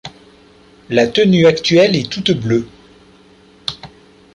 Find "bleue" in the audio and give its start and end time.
2.31-2.67